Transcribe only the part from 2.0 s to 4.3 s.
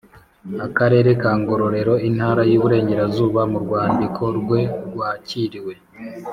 Intara y Iburengerazuba mu rwandiko